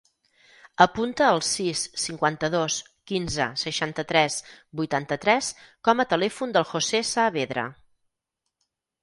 [0.83, 2.77] Apunta el sis, cinquanta-dos,
[3.11, 4.39] quinze, seixanta-tres,
[4.81, 5.51] vuitanta-tres
[5.91, 7.69] com a telèfon del José Saavedra.